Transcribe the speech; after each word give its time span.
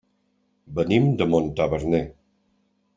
Venim 0.79 1.05
de 1.21 1.29
Montaverner. 1.35 2.05